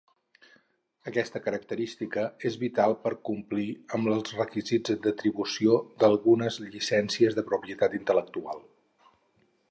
[1.09, 3.65] Aquesta característica és vital per complir
[3.97, 8.65] amb els requisits d'atribució d'algunes llicències de propietat intel·lectual.